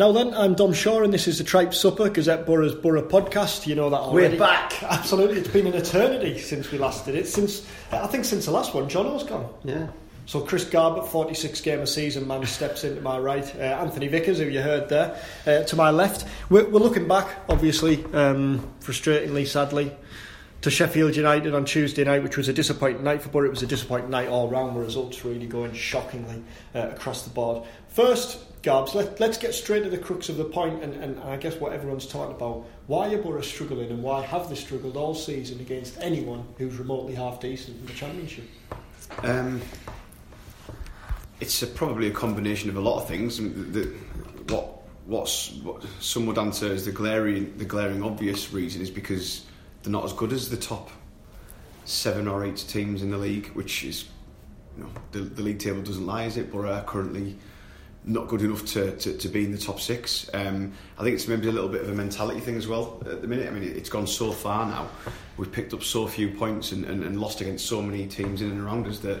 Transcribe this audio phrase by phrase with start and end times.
[0.00, 3.66] Now then, I'm Dom Shaw, and this is the Tripe Supper Gazette Borough's Borough podcast.
[3.66, 4.32] You know that already.
[4.32, 4.82] We're back.
[4.82, 7.28] Absolutely, it's been an eternity since we last did it.
[7.28, 9.52] Since I think since the last one, Jono's gone.
[9.62, 9.88] Yeah.
[10.24, 13.44] So Chris Garbutt, 46 game a season man, steps into my right.
[13.54, 16.26] Uh, Anthony Vickers, who you heard there, uh, to my left.
[16.48, 19.94] We're, we're looking back, obviously, um, frustratingly, sadly,
[20.62, 23.48] to Sheffield United on Tuesday night, which was a disappointing night for Borough.
[23.48, 26.42] It was a disappointing night all round, The results really going shockingly
[26.74, 27.68] uh, across the board.
[27.88, 31.36] First, Garbs, let, let's get straight to the crux of the point and, and I
[31.38, 32.66] guess what everyone's talking about.
[32.86, 37.14] Why are Borough struggling and why have they struggled all season against anyone who's remotely
[37.14, 38.44] half decent in the Championship?
[39.22, 39.62] Um,
[41.40, 43.38] it's a, probably a combination of a lot of things.
[43.38, 43.94] The,
[44.48, 49.44] what what's what some would answer as the glaring the glaring obvious reason is because
[49.82, 50.90] they're not as good as the top
[51.86, 54.04] seven or eight teams in the league, which is
[54.76, 56.52] you know, the, the league table doesn't lie, is it?
[56.52, 57.36] Borough are currently
[58.04, 60.28] not good enough to, to, to be in the top six.
[60.32, 63.20] Um, I think it's maybe a little bit of a mentality thing as well at
[63.20, 63.46] the minute.
[63.46, 64.88] I mean, it's gone so far now.
[65.36, 68.50] We've picked up so few points and, and, and lost against so many teams in
[68.50, 69.20] and around us that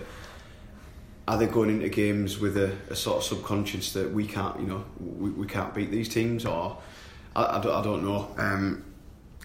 [1.28, 4.66] are they going into games with a, a sort of subconscious that we can't, you
[4.66, 6.78] know, we, we can't beat these teams, or
[7.36, 8.34] I, I, don't, I don't know.
[8.36, 8.84] Um,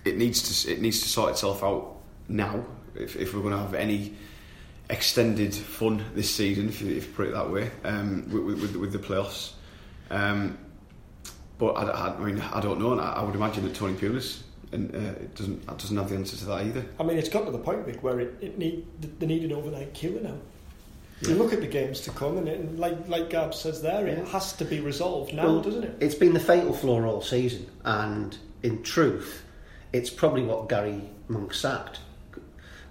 [0.05, 1.97] it needs to it needs to sort itself out
[2.27, 2.63] now
[2.95, 4.15] if, if we're going to have any
[4.89, 8.75] extended fun this season, if you, if you put it that way, um, with, with,
[8.75, 9.53] with, the playoffs.
[10.09, 10.57] Um,
[11.57, 13.95] but I, I, I, mean, I don't know, and I, I would imagine that Tony
[13.95, 16.85] Pulis and uh, it doesn't it doesn't have the answer to that either.
[16.99, 18.85] I mean, it's got to the point, Vic, where it, it need
[19.19, 20.37] they need an overnight cure now.
[21.21, 21.29] Yeah.
[21.29, 24.27] You look at the games to come, and, it, like like Gab says there, it
[24.27, 25.97] has to be resolved now, well, doesn't it?
[25.99, 29.43] It's been the fatal flaw all season, and in truth,
[29.93, 31.99] it's probably what Garry Monk sacked.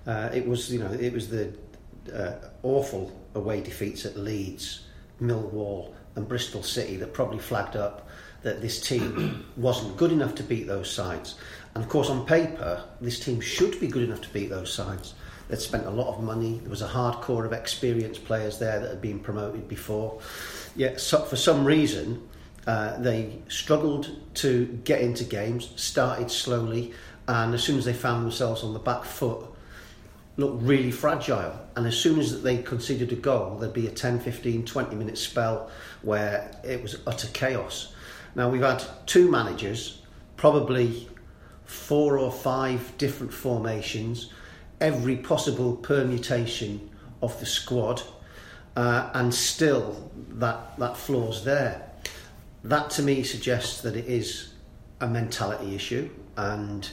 [0.06, 1.54] Uh, it was, you know, it was the
[2.12, 2.32] uh,
[2.62, 4.86] awful away defeats at Leeds,
[5.20, 8.08] Millwall, and Bristol City that probably flagged up
[8.42, 11.36] that this team wasn't good enough to beat those sides.
[11.74, 15.14] And of course, on paper, this team should be good enough to beat those sides.
[15.48, 16.58] They'd spent a lot of money.
[16.60, 20.20] There was a hardcore of experienced players there that had been promoted before.
[20.76, 22.26] Yet, so, for some reason,
[22.66, 26.94] uh, they struggled to get into games, started slowly,
[27.28, 29.46] and as soon as they found themselves on the back foot,
[30.36, 31.58] looked really fragile.
[31.76, 35.18] And as soon as they conceded a goal, there'd be a 10, 15, 20 minute
[35.18, 35.70] spell
[36.02, 37.92] where it was utter chaos.
[38.34, 40.02] Now, we've had two managers,
[40.36, 41.08] probably
[41.64, 44.30] four or five different formations,
[44.80, 46.90] every possible permutation
[47.22, 48.02] of the squad,
[48.76, 51.90] uh, and still that, that flaw's there.
[52.64, 54.52] That to me suggests that it is
[55.00, 56.88] a mentality issue and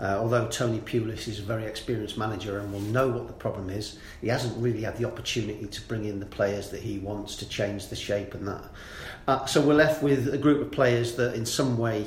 [0.00, 3.68] uh, although Tony Pulis is a very experienced manager and will know what the problem
[3.68, 7.34] is, he hasn't really had the opportunity to bring in the players that he wants
[7.36, 8.64] to change the shape and that.
[9.26, 12.06] Uh, so we're left with a group of players that in some way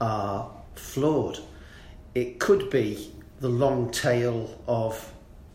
[0.00, 1.38] are flawed.
[2.14, 5.12] It could be the long tail of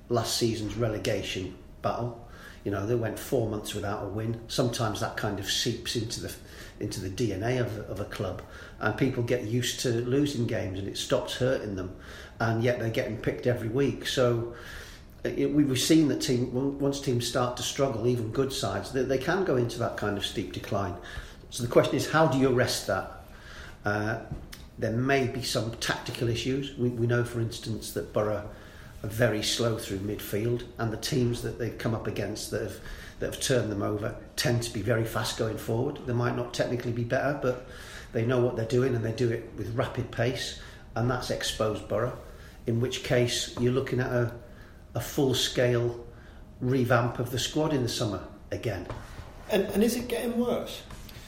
[0.09, 2.27] last season's relegation battle.
[2.63, 4.39] You know, they went four months without a win.
[4.47, 6.33] Sometimes that kind of seeps into the
[6.79, 8.41] into the DNA of, of a club,
[8.79, 11.95] and people get used to losing games, and it stops hurting them,
[12.39, 14.07] and yet they're getting picked every week.
[14.07, 14.53] So.
[15.23, 19.19] It, we've seen that team once teams start to struggle, even good sides, they, they
[19.19, 20.95] can go into that kind of steep decline.
[21.51, 23.11] So the question is, how do you arrest that?
[23.85, 24.17] Uh,
[24.79, 26.75] there may be some tactical issues.
[26.77, 28.50] We, we know, for instance, that Borough
[29.03, 32.79] are very slow through midfield, and the teams that they've come up against that have
[33.22, 36.00] that have turned them over tend to be very fast going forward.
[36.07, 37.68] They might not technically be better, but
[38.13, 40.59] they know what they're doing and they do it with rapid pace,
[40.95, 42.18] and that's exposed Borough.
[42.65, 44.33] In which case, you're looking at a,
[44.95, 46.03] a full scale
[46.59, 48.21] revamp of the squad in the summer
[48.51, 48.88] again.
[49.51, 50.81] And, and is it getting worse?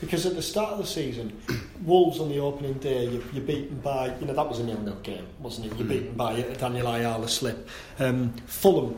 [0.04, 1.38] Because at the start of the season,
[1.84, 4.98] Wolves on the opening day, you, you're beaten by, you know, that was a nil-nil
[5.04, 5.78] game, wasn't it?
[5.78, 5.90] You're mm.
[5.90, 7.68] beaten by Daniel Ayala slip.
[8.00, 8.98] Um, Fulham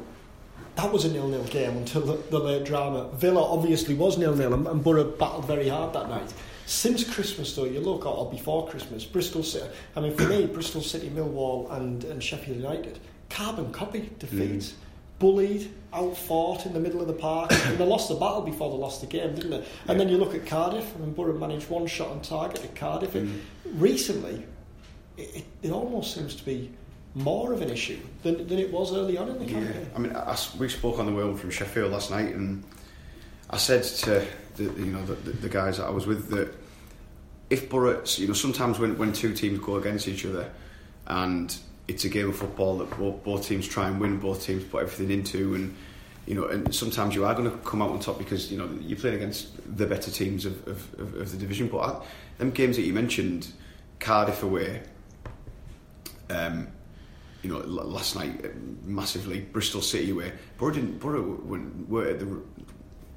[0.75, 3.09] that was a nil-nil game until the, the late drama.
[3.13, 6.33] Villa obviously was nil-nil and, and Borough battled very hard that night.
[6.65, 10.47] Since Christmas, though, you look at, or before Christmas, Bristol City, I mean, for me,
[10.47, 12.99] Bristol City, Millwall, and, and Sheffield United,
[13.29, 14.71] carbon copy defeats.
[14.71, 14.75] Mm.
[15.19, 18.71] Bullied, out fought in the middle of the park, and they lost the battle before
[18.71, 19.65] they lost the game, didn't they?
[19.87, 23.13] And then you look at Cardiff, and Borough managed one shot on target at Cardiff.
[23.13, 23.39] Mm.
[23.73, 24.45] Recently,
[25.17, 26.71] it, it, it, almost seems to be
[27.13, 29.87] more of an issue than, than it was early on in the campaign.
[29.89, 29.95] Yeah.
[29.95, 32.63] I mean, I, we spoke on the way home from Sheffield last night, and
[33.49, 34.25] I said to
[34.57, 36.53] the, you know the, the guys that I was with that
[37.49, 40.51] if Borough, you know, sometimes when, when two teams go against each other,
[41.07, 41.55] and
[41.87, 44.83] it's a game of football that both, both teams try and win, both teams put
[44.83, 45.75] everything into, and
[46.25, 48.69] you know, and sometimes you are going to come out on top because you know
[48.81, 51.67] you're playing against the better teams of, of, of, the division.
[51.67, 52.05] But I,
[52.39, 53.51] them games that you mentioned,
[53.99, 54.81] Cardiff away,
[56.29, 56.67] um,
[57.43, 61.39] you know, last night massively, Bristol City away, Borough didn't, Borough
[61.87, 62.41] were at the,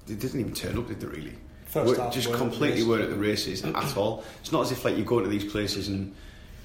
[0.07, 1.39] they didn't even turn up, did they really?
[1.65, 4.25] First half just completely weren't at the races at all.
[4.41, 6.15] It's not as if like you go to these places and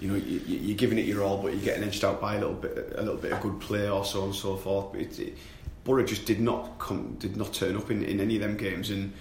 [0.03, 2.39] you know you, you're giving it your all, but you're getting edged out by a
[2.39, 4.93] little bit, a little bit of good play or so on and so forth.
[4.95, 5.37] It, it,
[5.85, 8.89] Borough just did not come, did not turn up in, in any of them games,
[8.89, 9.13] and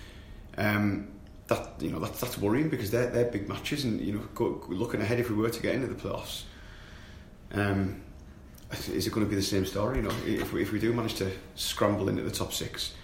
[0.59, 1.07] um,
[1.47, 4.61] that you know that's that's worrying because they're they're big matches, and you know go,
[4.69, 6.43] looking ahead if we were to get into the playoffs.
[7.53, 8.03] Um,
[8.73, 9.99] is it going to be the same story?
[9.99, 12.95] You know, if we, if we do manage to scramble into the top six,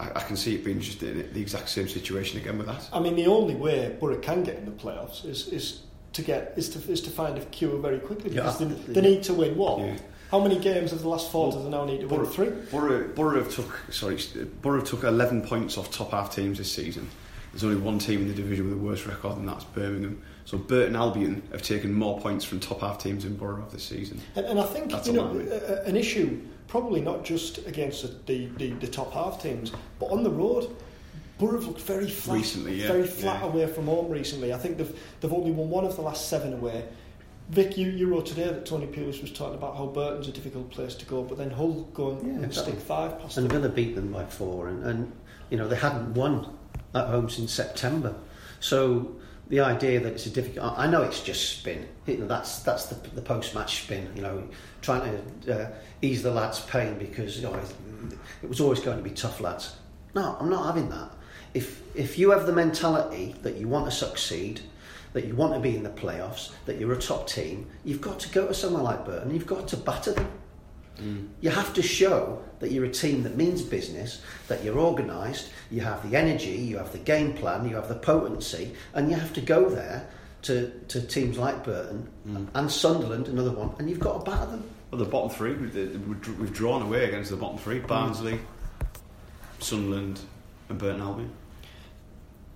[0.00, 2.88] I, I can see it being just the, the exact same situation again with that.
[2.92, 6.54] I mean, the only way Borough can get in the playoffs is is to get
[6.56, 9.34] is to is to find a cure very quickly because yeah, they, they, need to
[9.34, 9.80] win what.
[9.80, 9.96] Yeah.
[10.30, 12.30] How many games of the last four well, do they now need to Borough, win?
[12.30, 12.48] Three.
[12.70, 14.18] Borough, Borough took sorry,
[14.62, 17.08] Borough took eleven points off top half teams this season.
[17.52, 20.22] There's only one team in the division with a worse record, and that's Birmingham.
[20.46, 24.20] So Burton Albion have taken more points from top half teams in Borough this season.
[24.34, 25.28] And, and I think that's you know,
[25.84, 30.30] an issue probably not just against the, the, the, top half teams, but on the
[30.30, 30.74] road.
[31.42, 33.48] Borough have looked very flat, recently, yeah, very flat yeah.
[33.48, 34.52] away from home recently.
[34.52, 36.84] I think they've they've only won one of the last seven away.
[37.48, 40.70] Vic, you, you wrote today that Tony Pulis was talking about how Burton's a difficult
[40.70, 43.68] place to go, but then Hull go and, yeah, and stick five past And Villa
[43.68, 45.12] beat them by four, and, and
[45.50, 46.56] you know they hadn't won
[46.94, 48.14] at home since September.
[48.60, 49.16] So
[49.48, 51.88] the idea that it's a difficult, I know it's just spin.
[52.06, 54.08] You know, that's that's the, the post-match spin.
[54.14, 54.48] You know,
[54.80, 57.60] trying to uh, ease the lads' pain because you know
[58.42, 59.76] it was always going to be tough, lads.
[60.14, 61.10] No, I'm not having that.
[61.54, 64.60] If if you have the mentality that you want to succeed,
[65.12, 68.18] that you want to be in the playoffs, that you're a top team, you've got
[68.20, 69.32] to go to somewhere like Burton.
[69.32, 70.30] You've got to batter them.
[70.98, 71.28] Mm.
[71.40, 75.80] You have to show that you're a team that means business, that you're organised, you
[75.80, 79.32] have the energy, you have the game plan, you have the potency, and you have
[79.34, 80.06] to go there
[80.42, 82.46] to, to teams like Burton mm.
[82.54, 84.64] and Sunderland, another one, and you've got to batter them.
[84.90, 88.92] Well, the bottom three, we've drawn away against the bottom three Barnsley, mm.
[89.60, 90.20] Sunderland,
[90.68, 91.32] and Burton Albion.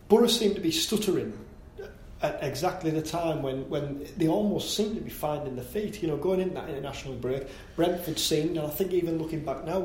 [0.08, 1.37] Borough seem to be stuttering
[2.23, 6.00] at exactly the time when, when they almost seem to be finding their feet.
[6.00, 9.64] You know, going into that international break, Brentford seemed, and I think even looking back
[9.64, 9.81] now,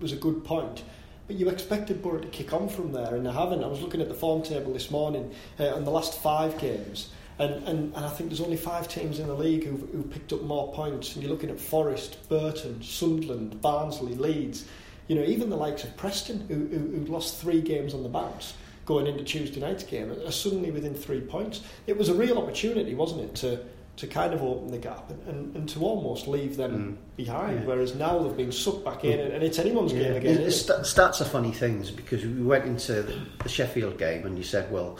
[0.00, 0.82] was a good point.
[1.26, 3.62] But you expected Borough to kick on from there, and they haven't.
[3.62, 7.10] I was looking at the form table this morning uh, on the last five games,
[7.38, 10.32] and, and, and I think there's only five teams in the league who've, who picked
[10.32, 11.14] up more points.
[11.14, 14.66] And you're looking at Forest, Burton, Sunderland, Barnsley, Leeds.
[15.08, 18.08] You know, even the likes of Preston, who, who, who lost three games on the
[18.08, 18.54] bounce
[18.86, 21.60] going into Tuesday night's game are suddenly within three points.
[21.86, 23.60] It was a real opportunity, wasn't it, to
[23.96, 27.16] to kind of open the gap and, and, and to almost leave them mm.
[27.16, 27.60] behind.
[27.60, 27.66] Yeah.
[27.66, 30.00] Whereas now they've been sucked back in, and, and it's anyone's yeah.
[30.00, 30.50] game again.
[30.50, 34.44] st- stats are funny things because we went into the, the Sheffield game and you
[34.44, 34.98] said, well,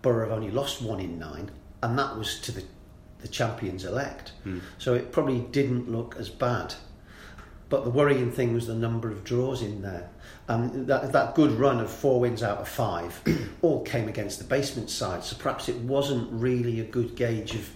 [0.00, 1.50] Borough have only lost one in nine,
[1.82, 2.62] and that was to the
[3.18, 4.32] the champions elect.
[4.44, 4.60] Mm.
[4.78, 6.74] So it probably didn't look as bad.
[7.68, 10.08] But the worrying thing was the number of draws in there.
[10.48, 13.20] Um, that, that good run of four wins out of five
[13.62, 17.68] all came against the basement side, so perhaps it wasn't really a good gauge of,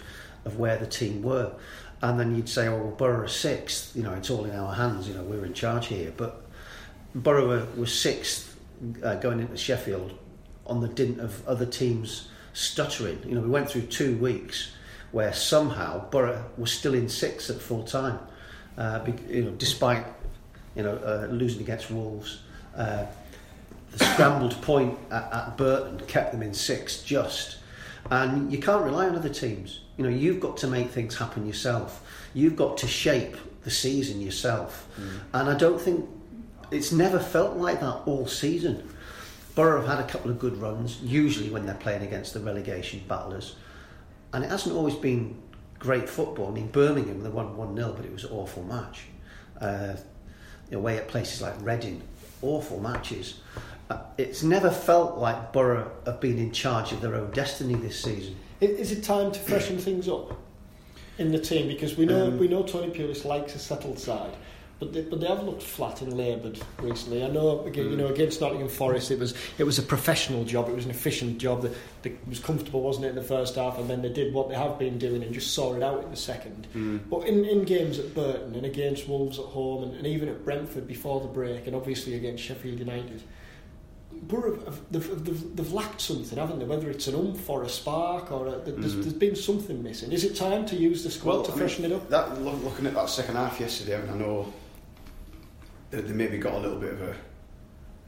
[0.45, 1.51] of where the team were.
[2.01, 4.73] And then you'd say, oh, well, Borough are sixth, you know, it's all in our
[4.73, 6.13] hands, you know, we're in charge here.
[6.15, 6.45] But
[7.13, 8.57] Borough was sixth
[9.03, 10.17] uh, going into Sheffield
[10.65, 13.21] on the dint of other teams stuttering.
[13.25, 14.71] You know, we went through two weeks
[15.11, 18.19] where somehow Borough was still in sixth at full time,
[18.77, 20.05] uh, be, you know, despite
[20.75, 22.41] you know uh, losing against Wolves
[22.75, 23.05] uh,
[23.91, 27.57] the scrambled point at, at Burton kept them in six just.
[28.09, 29.81] And you can't rely on other teams.
[29.97, 32.05] You know, you've got to make things happen yourself.
[32.33, 34.87] You've got to shape the season yourself.
[34.99, 35.19] Mm.
[35.33, 36.09] And I don't think
[36.71, 38.89] it's never felt like that all season.
[39.53, 43.03] Borough have had a couple of good runs, usually when they're playing against the relegation
[43.07, 43.55] battlers.
[44.33, 45.39] And it hasn't always been
[45.81, 46.47] great football.
[46.47, 49.05] I mean, Birmingham, they won 1 0, but it was an awful match.
[49.59, 49.95] Uh,
[50.71, 52.01] away at places like Reading,
[52.41, 53.41] awful matches.
[53.89, 58.01] Uh, it's never felt like Borough have been in charge of their own destiny this
[58.01, 58.37] season.
[58.61, 60.37] Is it time to freshen things up
[61.17, 61.67] in the team?
[61.67, 64.33] Because we know um, we know Tony Pulis likes a settled side,
[64.81, 67.23] but they, but they have looked flat and laboured recently.
[67.23, 70.69] I know again, you know against Nottingham Forest, it was it was a professional job,
[70.69, 73.77] it was an efficient job that, that was comfortable, wasn't it, in the first half,
[73.77, 76.09] and then they did what they have been doing and just saw it out in
[76.09, 76.67] the second.
[76.73, 77.01] Mm.
[77.11, 80.43] But in, in games at Burton and against Wolves at home and, and even at
[80.43, 83.21] Brentford before the break, and obviously against Sheffield United.
[84.31, 86.65] Have- they've, they've, they've lacked something, haven't they?
[86.65, 89.03] Whether it's an oomph or a spark or a, there's, Mm.
[89.03, 90.11] there's been something missing.
[90.11, 92.09] Is it time to use the squad to I mean, freshen it up?
[92.09, 94.53] That looking at that second half yesterday, I, mean, I know
[95.91, 97.15] that they maybe got a little bit of a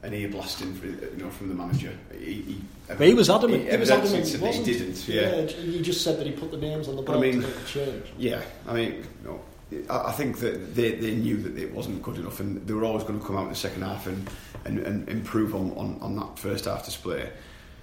[0.02, 1.90] an ear blasting, for, you know, from the manager.
[2.12, 3.70] He, he, But he was adamant.
[3.70, 4.26] He, was adamant.
[4.28, 4.66] He wasn't.
[4.66, 5.08] he didn't.
[5.08, 5.46] Yeah.
[5.46, 7.46] he just said that he put the names on the But I board mean- to
[7.48, 8.04] make a change.
[8.18, 9.40] Yeah, I mean, you know,
[9.88, 12.84] I I think that they, they knew that it wasn't good enough, and they were
[12.84, 14.28] always going to come out in the second half and,
[14.66, 17.30] and, and improve on, on, on that first half display.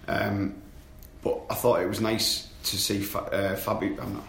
[0.08, 0.62] Um,
[1.24, 4.00] but I thought it was nice to see Fa- uh, Fabio.
[4.00, 4.24] I'm not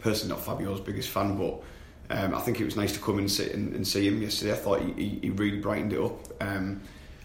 [0.00, 1.62] personally not Fabio's biggest fan, but
[2.10, 4.52] um, I think it was nice to come and sit and, and see him yesterday.
[4.52, 6.18] I thought he, he, he really brightened it up.
[6.42, 6.80] Um,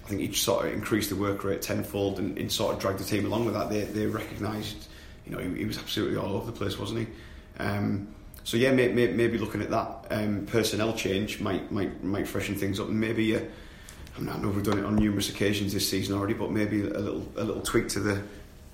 [0.05, 3.00] I think he sort of increased the work rate tenfold and, and sort of dragged
[3.00, 3.69] the team along with that.
[3.69, 4.88] They, they recognised,
[5.25, 7.07] you know, he, he was absolutely all over the place, wasn't he?
[7.60, 8.07] Um,
[8.48, 12.55] so yeah, may, may, maybe looking at that um, personnel change might might might freshen
[12.55, 13.41] things up, maybe uh,
[14.15, 16.81] I, mean, I know we've done it on numerous occasions this season already, but maybe
[16.81, 18.24] a little a little tweak to the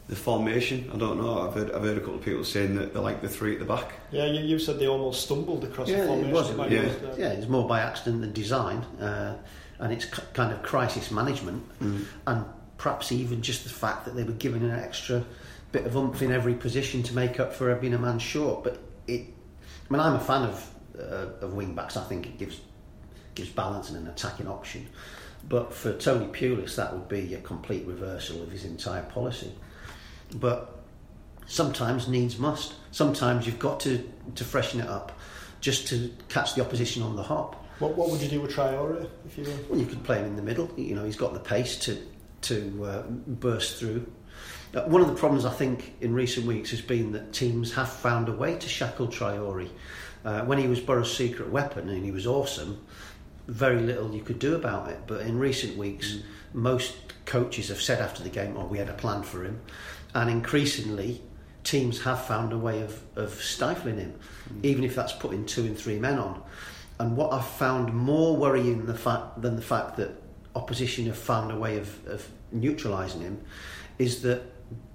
[0.08, 0.90] the formation.
[0.94, 1.48] I don't know.
[1.48, 3.60] I've heard I've heard a couple of people saying that they like the three at
[3.60, 3.94] the back.
[4.12, 6.30] Yeah, you, you said they almost stumbled across the Yeah, formation.
[6.30, 6.50] it was.
[6.50, 6.82] It might Yeah.
[6.82, 7.14] be, Yeah.
[7.18, 9.36] yeah, it's more by accident than design, uh,
[9.80, 11.64] and it's k- kind of crisis management,
[12.28, 12.46] and
[12.78, 15.24] perhaps even just the fact that they were given an extra
[15.72, 18.64] bit of oomph in every position to make up for being a man short.
[18.64, 19.22] But it,
[19.90, 20.70] I mean, I'm a fan of
[21.00, 21.96] uh, of wing backs.
[21.98, 22.60] I think it gives
[23.36, 24.86] gives balance and an attacking option.
[25.50, 29.52] But for Tony Pulis, that would be a complete reversal of his entire policy.
[30.36, 30.84] But
[31.48, 32.74] sometimes needs must.
[32.92, 35.18] Sometimes you've got to, to freshen it up
[35.62, 37.64] just to catch the opposition on the hop.
[37.80, 39.58] What, what would you do with Traore if you were?
[39.70, 40.72] Well, you could play him in the middle.
[40.78, 41.98] You know, he's got the pace to
[42.42, 44.06] to uh, burst through.
[44.76, 47.90] Uh, one of the problems I think in recent weeks has been that teams have
[47.90, 49.70] found a way to shackle Traore.
[50.26, 52.86] Uh, when he was Borough's secret weapon and he was awesome,
[53.48, 55.00] very little you could do about it.
[55.08, 56.24] But in recent weeks, mm.
[56.54, 56.96] most
[57.26, 59.62] coaches have said after the game, "Oh, we had a plan for him,"
[60.14, 61.22] and increasingly,
[61.64, 64.14] teams have found a way of, of stifling him,
[64.50, 64.66] mm.
[64.66, 66.42] even if that's putting two and three men on.
[67.00, 70.12] And what I've found more worrying the fact than the fact that
[70.56, 73.42] opposition have found a way of, of neutralising him
[73.98, 74.44] is that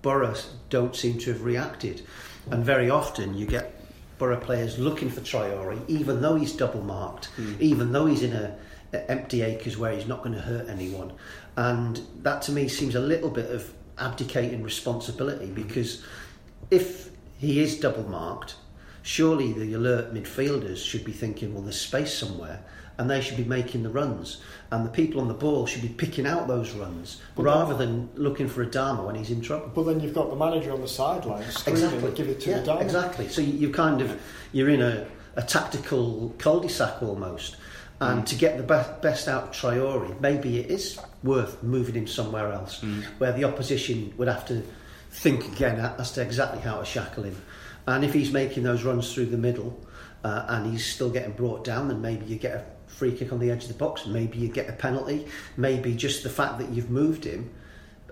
[0.03, 0.35] Borough
[0.71, 2.03] don't seem to have reacted.
[2.51, 3.78] And very often you get
[4.19, 7.55] Borough players looking for Traore, even though he's double marked, hmm.
[7.61, 8.57] even though he's in a,
[8.93, 11.13] a empty acres where he's not going to hurt anyone.
[11.57, 15.55] And that to me seems a little bit of abdicating responsibility hmm.
[15.55, 16.05] because
[16.71, 18.57] if he is double marked,
[19.03, 22.63] surely the alert midfielders should be thinking, well, there's space somewhere,
[22.99, 24.43] and they should be making the runs.
[24.71, 28.49] And the people on the ball should be picking out those runs rather than looking
[28.49, 29.71] for Adama when he's in trouble.
[29.75, 32.13] But then you've got the manager on the sideline screaming, Exactly.
[32.13, 32.83] give it to yeah, the down.
[32.83, 33.29] Exactly.
[33.29, 34.21] So you, kind of
[34.53, 37.57] you're in a, a tactical cul-de-sac almost.
[38.01, 42.07] And to get the be- best out of Traore, maybe it is worth moving him
[42.07, 42.85] somewhere else,
[43.19, 44.63] where the opposition would have to
[45.11, 47.41] think again as to exactly how to shackle him.
[47.89, 49.85] And if he's making those runs through the middle
[50.23, 53.39] uh, and he's still getting brought down, then maybe you get a free kick on
[53.39, 54.07] the edge of the box.
[54.07, 55.27] Maybe you get a penalty.
[55.57, 57.51] Maybe just the fact that you've moved him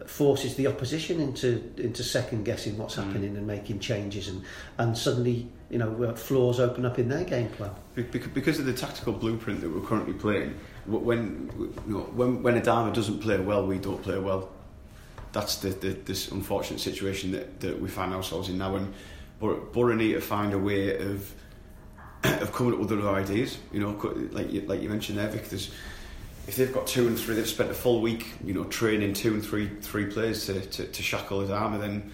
[0.07, 4.45] forces the opposition into into second guessing what's happening and making changes and
[4.79, 7.71] and suddenly you know uh, flaws open up in their game plan.
[7.95, 10.55] Because of the tactical blueprint that we're currently playing,
[10.87, 11.51] when
[11.87, 14.51] you know, when when Adama doesn't play well, we don't play well.
[15.33, 18.95] That's the, the this unfortunate situation that, that we find ourselves in now, and
[19.39, 21.35] Bor- to find a way of
[22.25, 23.59] of coming up with other ideas.
[23.73, 25.49] You know, like you, like you mentioned there, Vic.
[25.49, 25.71] There's,
[26.47, 29.35] if they've got two and three, they've spent a full week, you know, training two
[29.35, 31.81] and three three players to, to, to shackle Adama.
[31.81, 32.13] Then,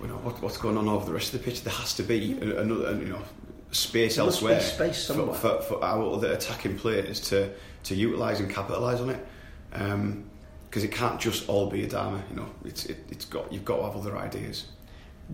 [0.00, 1.62] you know, what, what's going on over the rest of the pitch?
[1.62, 3.22] There has to be another, you know,
[3.70, 7.50] space There elsewhere space for, for, for our other attacking players to
[7.84, 9.26] to utilise and capitalise on it.
[10.68, 12.22] Because it can't just all be a Adama.
[12.30, 14.66] You know, it's it, it's got you've got to have other ideas.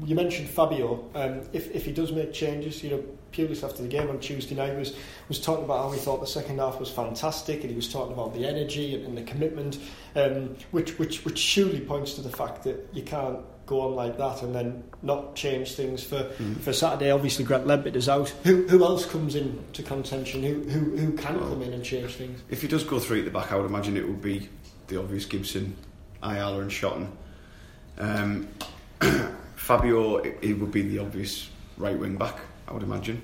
[0.04, 1.08] You mentioned Fabio.
[1.14, 4.54] Um, if, if he does make changes, you know, Pulis after the game on Tuesday
[4.54, 4.94] night was
[5.28, 8.12] was talking about how he thought the second half was fantastic, and he was talking
[8.12, 9.78] about the energy and, and the commitment,
[10.16, 14.16] um, which which which surely points to the fact that you can't go on like
[14.16, 16.24] that and then not change things for
[16.62, 17.10] for Saturday.
[17.10, 18.30] Obviously, Grant Leadbitter is out.
[18.44, 20.42] Who who else comes in to contention?
[20.42, 22.42] Who who who can come in and change things?
[22.48, 24.48] If he does go three at the back, I would imagine it would be
[24.88, 25.76] the obvious Gibson,
[26.22, 27.08] Ayala, and Shotton.
[27.98, 28.48] Um,
[29.56, 33.22] Fabio, it, it would be the obvious right wing back, I would imagine.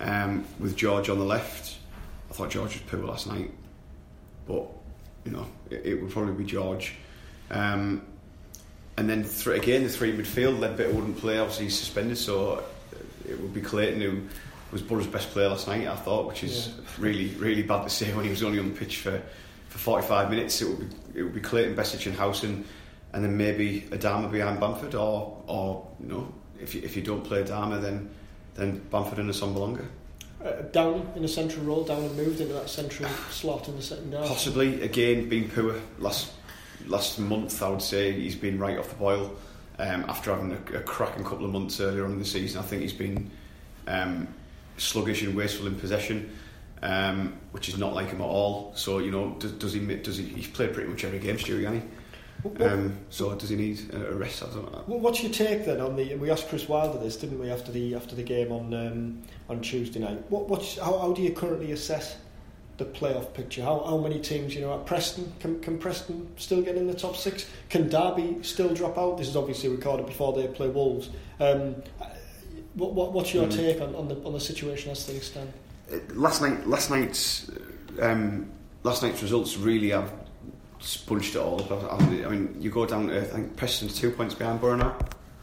[0.00, 1.76] Um, with George on the left,
[2.30, 3.50] I thought George was poor last night,
[4.46, 4.66] but
[5.24, 6.94] you know it, it would probably be George.
[7.50, 8.02] Um,
[8.96, 11.38] and then th- again, the three midfield, Leadbitter wouldn't play.
[11.38, 12.64] Obviously, he's suspended, so
[13.28, 14.22] it would be Clayton who
[14.72, 15.86] was Borough's best player last night.
[15.86, 16.84] I thought, which is Yeah.
[16.98, 19.22] really, really bad to say when he was only on the pitch for,
[19.68, 20.60] for 45 minutes.
[20.60, 20.78] It would
[21.14, 22.64] be it would be Clayton, Besic, and Howson,
[23.12, 27.22] and then maybe Adama behind Bamford, or or you know if you, if you don't
[27.24, 28.10] play Adama, then
[28.54, 29.84] then Bamford and Assombalonga.
[30.44, 33.82] Uh, down in a central role, down and moved into that central slot in the
[33.82, 34.26] second half.
[34.28, 36.32] Possibly again being poor last
[36.86, 37.62] last month.
[37.62, 39.34] I would say he's been right off the boil
[39.78, 42.60] um, after having a, a cracking couple of months earlier on in the season.
[42.60, 43.30] I think he's been
[43.86, 44.28] um,
[44.76, 46.30] sluggish and wasteful in possession,
[46.82, 48.72] um, which is not like him at all.
[48.76, 49.80] So you know, does, does he?
[49.80, 50.24] Does he?
[50.24, 51.36] He's played pretty much every game.
[51.36, 51.82] What- what-
[52.60, 54.42] Um, so does he need a rest?
[54.42, 54.84] I don't know.
[54.86, 56.14] Well, what's your take then on the?
[56.16, 59.60] We asked Chris Wilder this, didn't we, after the after the game on um, on
[59.62, 60.22] Tuesday night?
[60.30, 62.16] What what's how, how do you currently assess
[62.76, 63.62] the playoff picture?
[63.62, 66.94] How, how many teams you know at Preston can, can Preston still get in the
[66.94, 67.46] top six?
[67.70, 69.16] Can Derby still drop out?
[69.16, 71.08] This is obviously recorded before they play Wolves.
[71.40, 71.76] Um,
[72.74, 73.56] what, what what's your Mm.
[73.56, 75.52] take on, on the on the situation as things stand?
[75.90, 77.50] Uh, last night, last night's
[78.02, 78.50] um,
[78.82, 80.12] last night's results really have
[80.84, 81.92] sponged it all up.
[81.92, 84.96] I I mean, you go down to I think Preston's two points behind Borough now.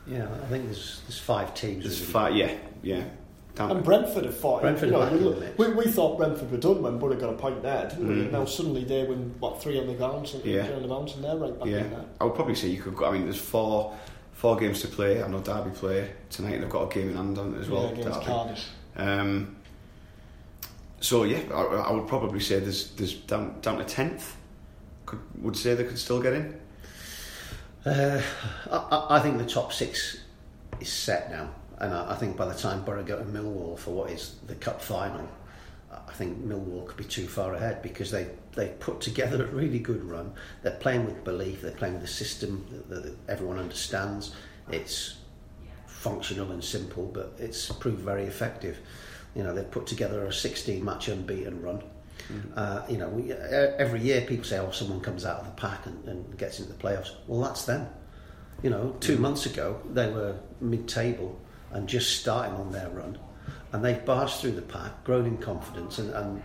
[0.07, 1.83] Yeah, I think there's there's five teams.
[1.83, 2.11] There's really.
[2.11, 3.03] five, yeah, yeah.
[3.53, 4.61] Down And Brentford have fought.
[4.61, 5.57] Brentford you know, are we, in the look- mix.
[5.57, 8.15] we, we thought Brentford were done when Borough got a point there, didn't we?
[8.25, 8.31] Mm.
[8.31, 10.65] Now suddenly they win what three on the ground, so Yeah.
[10.65, 12.05] three on the mountain, they're right back yeah, in there.
[12.21, 12.95] I would probably say you could.
[12.95, 13.93] Go, I mean, there's four
[14.33, 15.21] four games to play.
[15.21, 17.69] I know Derby play tonight, and they've got a game in hand on it as
[17.69, 17.91] well.
[17.93, 18.69] yeah, against Cardiff.
[18.95, 19.57] Um,
[21.01, 24.35] so yeah, I, I would probably say there's there's down down to tenth.
[25.11, 26.59] Could would say they could still get in.
[27.85, 28.21] Uh,
[28.71, 30.21] I, I- think the top six
[30.79, 31.49] is set now,
[31.79, 34.55] and I, I think by the time Borough go to Millwall for what is the
[34.55, 35.27] cup final,
[35.91, 39.79] I think Millwall could be too far ahead because they they put together a really
[39.79, 40.31] good run.
[40.61, 41.61] They're playing with belief.
[41.61, 44.33] They're playing with a system that, that everyone understands.
[44.71, 45.17] It's
[45.87, 48.77] functional and simple, but it's proved very effective.
[49.35, 51.83] You know, they've put together a 16 match unbeaten run.
[52.55, 55.51] Uh, you know, we, e- every year people say, "Oh, someone comes out of the
[55.61, 57.87] pack and, and gets into the playoffs." Well, that's them.
[58.63, 61.39] You know, two months ago they were mid-table
[61.71, 63.17] and just starting on their run,
[63.71, 66.43] and they've barged through the pack, grown in confidence, and, and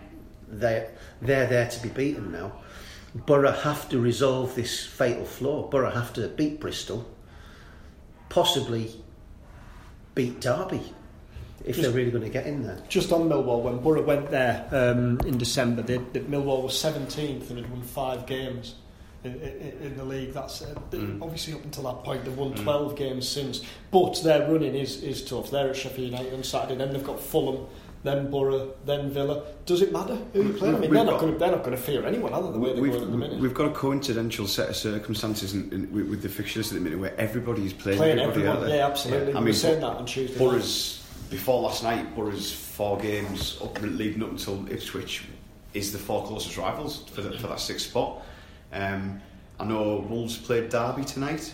[0.49, 0.89] they
[1.21, 2.53] they're there to be beaten now.
[3.15, 5.69] Borough have to resolve this fatal flaw.
[5.69, 7.09] Borough have to beat Bristol,
[8.29, 8.93] possibly
[10.15, 10.95] beat Derby
[11.65, 12.79] if Just- they're really going to get in there.
[12.89, 17.51] Just on Millwall, when Borough went there um, in December, they, they, Millwall was 17th
[17.51, 18.75] and had won five games
[19.25, 20.33] in, in, in the league.
[20.33, 21.21] That's uh, Mm.
[21.23, 23.63] obviously up until that point they've won 12 games since.
[23.91, 25.51] But their running is, is tough.
[25.51, 27.67] They're at Sheffield United on Saturday, then they've got Fulham,
[28.05, 29.43] then Borough, then Villa.
[29.65, 30.69] Does it matter who you play?
[30.69, 32.53] I mean, We've they're got- not, going to, they're not going to fear anyone other
[32.53, 33.41] than the way they're going at the minute.
[33.41, 36.81] we've got a coincidental set of circumstances in, in, with, with the fixtures at the
[36.85, 38.77] minute where everybody's playing, Playing everybody everyone, out there.
[38.77, 39.33] yeah, absolutely.
[39.33, 40.33] I we mean, were saying that on Tuesday.
[40.35, 40.39] night.
[40.39, 45.25] Borough's before last night, Borough's four games up leading up until Ipswich
[45.75, 48.23] is the four closest rivals for, the, for that sixth spot.
[48.73, 49.21] Um,
[49.59, 51.53] I know Wolves played Derby tonight.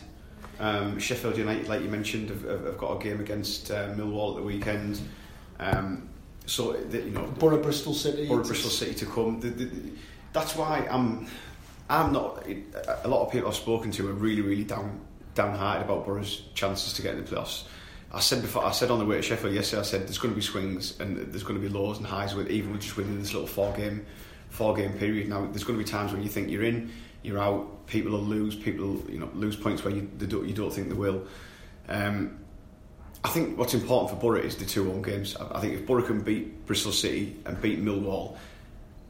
[0.58, 4.36] Um, Sheffield United, like you mentioned, have, have, got a game against uh, Millwall at
[4.36, 5.00] the weekend.
[5.58, 6.08] Um,
[6.46, 8.28] so the, you know, Borough, Bristol City.
[8.28, 9.40] or Bristol City to come.
[9.40, 9.70] The,
[10.32, 11.26] that's why I'm.
[11.88, 12.46] I'm not.
[13.04, 15.00] A lot of people I've spoken to are really, really down
[15.34, 17.64] downhearted about Borough's chances to get in the playoffs.
[18.14, 18.64] I said before.
[18.64, 19.80] I said on the way to Sheffield yesterday.
[19.80, 22.34] I said there's going to be swings and there's going to be lows and highs
[22.34, 24.04] with even just within this little four game
[24.50, 25.28] four game period.
[25.28, 27.86] Now there's going to be times when you think you're in, you're out.
[27.86, 28.54] People will lose.
[28.54, 31.26] People you know lose points where you don't, you don't think they will.
[31.88, 32.38] Um,
[33.24, 35.34] I think what's important for Borough is the two home games.
[35.36, 38.36] I I think if Borough can beat Bristol City and beat Millwall,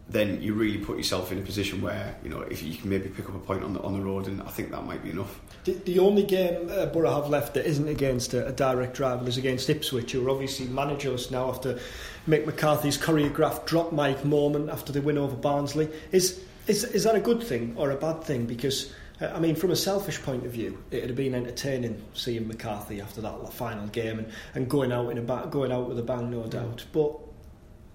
[0.09, 3.09] then you really put yourself in a position where you know if you can maybe
[3.09, 5.11] pick up a point on the on the road, and I think that might be
[5.11, 5.41] enough.
[5.65, 9.29] The, the only game uh, Borough have left that isn't against a, a direct rival
[9.29, 11.79] is against Ipswich, who are obviously managers now after
[12.29, 15.88] Mick McCarthy's choreographed drop mic moment after the win over Barnsley.
[16.11, 18.47] Is is is that a good thing or a bad thing?
[18.47, 22.03] Because uh, I mean, from a selfish point of view, it would have been entertaining
[22.15, 25.88] seeing McCarthy after that final game and, and going out in a ba- going out
[25.88, 26.85] with a bang, no doubt.
[26.93, 27.19] But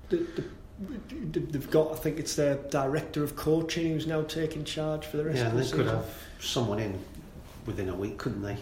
[0.09, 0.43] the, the,
[0.79, 5.25] they've got, I think it's their director of coaching who's now taking charge for the
[5.25, 5.77] rest Yeah, of the they season.
[5.79, 6.05] could have
[6.39, 6.99] someone in
[7.65, 8.57] within a week, couldn't they?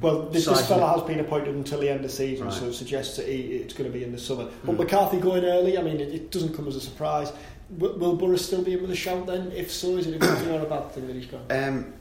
[0.00, 2.72] Well, this, this fella has been appointed until the end of the season, so it
[2.72, 4.48] suggests that he, it's going to be in the summer.
[4.64, 4.78] But Hmm.
[4.78, 7.32] McCarthy going early, I mean, it, it doesn't come as a surprise.
[7.70, 9.52] Will, will Borough still be in with a shout then?
[9.52, 11.44] If so, is it a good thing or a bad thing that he's gone?
[11.50, 11.92] Um,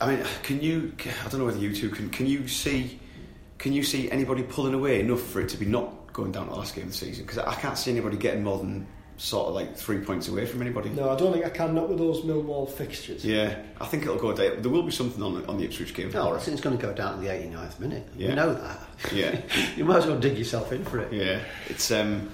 [0.00, 0.92] I mean, can you?
[1.24, 2.08] I don't know whether you two can.
[2.10, 2.98] Can you see?
[3.58, 6.50] Can you see anybody pulling away enough for it to be not going down to
[6.52, 7.24] the last game of the season?
[7.24, 10.62] Because I can't see anybody getting more than sort of like three points away from
[10.62, 10.88] anybody.
[10.88, 11.74] No, I don't think I can.
[11.74, 13.22] Not with those Millwall fixtures.
[13.24, 14.62] Yeah, I think it'll go down.
[14.62, 16.06] There will be something on on the Ipswich game.
[16.10, 16.38] No, I tomorrow.
[16.38, 18.08] think it's going to go down to the 89th minute.
[18.16, 18.34] You Yeah.
[18.34, 18.80] know that.
[19.12, 19.40] Yeah.
[19.76, 21.12] you might as well dig yourself in for it.
[21.12, 22.30] Yeah, it's um,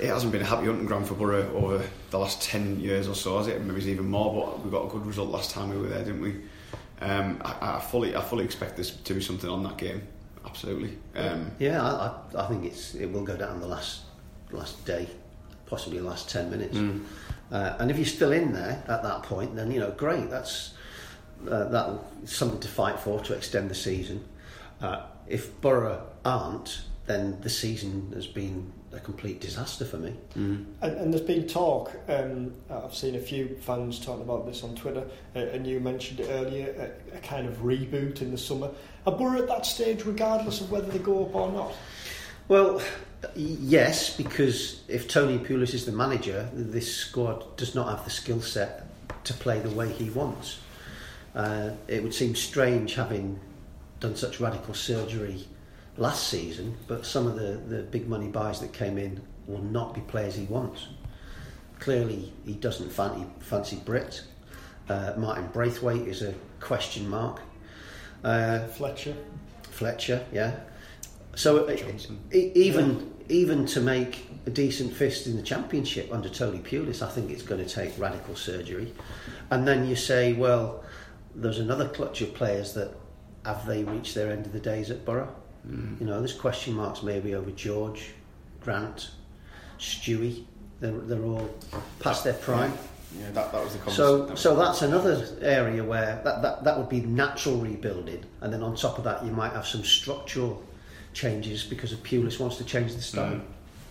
[0.00, 3.14] it hasn't been a happy hunting ground for Borough over the last ten years or
[3.14, 3.60] so, has it?
[3.62, 4.32] Maybe it's even more.
[4.52, 6.36] But we got a good result last time we were there, didn't we?
[7.02, 10.06] Um, I, I fully, I fully expect this to be something on that game.
[10.46, 10.96] Absolutely.
[11.14, 11.90] Um, Yeah, I,
[12.38, 14.02] I, I think it's it will go down the last
[14.52, 15.08] last day,
[15.66, 16.76] possibly the last ten minutes.
[16.76, 17.04] Mm.
[17.50, 20.30] Uh, and if you're still in there at that point, then you know, great.
[20.30, 20.74] That's
[21.48, 24.24] uh, that something to fight for to extend the season.
[24.80, 30.14] Uh, if Borough aren't, then the season has been a complete disaster for me.
[30.34, 34.74] And, and there's been talk, um, I've seen a few fans talking about this on
[34.74, 38.70] Twitter, uh, and you mentioned it earlier, a, a kind of reboot in the summer.
[39.06, 41.72] Are Borough at that stage, regardless of whether they go up or not?
[42.48, 42.80] Well,
[43.34, 48.40] yes, because if Tony Pulis is the manager, this squad does not have the skill
[48.40, 48.86] set
[49.24, 50.60] to play the way he wants.
[51.34, 53.38] Uh, it would seem strange having
[54.00, 55.46] done such radical surgery
[55.98, 59.94] last season, but some of the, the big money buys that came in will not
[59.94, 60.88] be players he wants.
[61.78, 64.22] Clearly, he doesn't fancy, fancy Britt.
[64.88, 67.40] Uh, Martin Braithwaite is a question mark.
[68.24, 69.16] Uh, Fletcher.
[69.62, 70.56] Fletcher, yeah.
[71.34, 72.18] So uh, Johnson.
[72.32, 77.10] e- even even to make a decent fist in the championship under Tony Pulis, I
[77.10, 78.94] think it's going to take radical surgery.
[79.50, 80.84] And then you say, well,
[81.34, 82.94] there's another clutch of players that
[83.44, 85.34] have they reached their end of the days at Borough?
[85.68, 88.10] You know, there's question marks maybe over George,
[88.60, 89.10] Grant,
[89.78, 90.44] Stewie.
[90.80, 91.50] They're, they're all
[92.00, 92.72] past their prime.
[93.18, 93.94] yeah, that, that was the conversation.
[93.94, 98.24] So, that was so that's another area where that, that, that would be natural rebuilding,
[98.42, 100.62] and then on top of that, you might have some structural
[101.14, 103.32] changes because of Pulis wants to change the style.
[103.32, 103.42] Mm.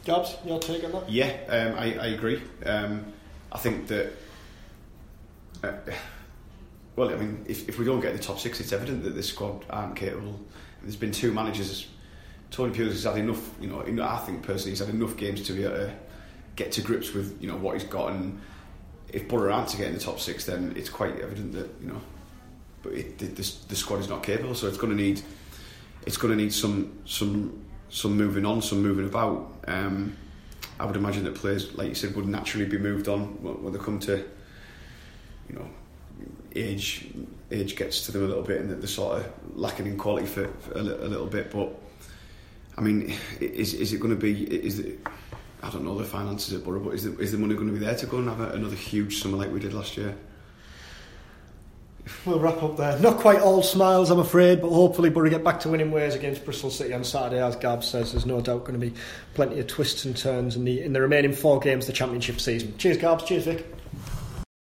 [0.06, 1.10] Gabs, your take on that?
[1.10, 2.42] Yeah, um, I, I agree.
[2.66, 3.12] Um,
[3.52, 4.14] I think that.
[5.64, 5.74] Uh,
[6.96, 9.16] well, I mean, if, if we don't get in the top six, it's evident that
[9.16, 10.40] this squad aren't capable.
[10.86, 11.88] There's been two managers.
[12.52, 13.50] Tony Pulis has had enough.
[13.60, 15.94] You know, I think personally, he's had enough games to be able to
[16.56, 18.12] get to grips with you know what he's got.
[18.12, 18.40] And
[19.12, 21.88] if Borough aren't to get in the top six, then it's quite evident that you
[21.88, 22.02] know.
[22.84, 25.22] But it, the, the, the squad is not capable, so it's going to need.
[26.06, 29.56] It's going to need some some some moving on, some moving about.
[29.68, 30.16] Um,
[30.80, 33.80] I would imagine that players, like you said, would naturally be moved on when they
[33.80, 34.18] come to,
[35.50, 35.68] you know,
[36.56, 37.08] age.
[37.52, 40.26] Age gets to them a little bit, and that they're sort of lacking in quality
[40.26, 41.52] for, for a, a little bit.
[41.52, 41.74] But
[42.78, 44.44] I mean, is is it going to be?
[44.44, 45.00] Is it?
[45.62, 47.74] I don't know the finances at Borough, but is the, is the money going to
[47.74, 50.16] be there to go and have a, another huge summer like we did last year?
[52.24, 53.00] We'll wrap up there.
[53.00, 56.46] Not quite all smiles, I'm afraid, but hopefully Borough get back to winning ways against
[56.46, 57.42] Bristol City on Saturday.
[57.42, 58.94] As Gab says, there's no doubt going to be
[59.34, 62.40] plenty of twists and turns in the in the remaining four games of the Championship
[62.40, 62.78] season.
[62.78, 63.24] Cheers, Gabs.
[63.24, 63.66] Cheers, Vic.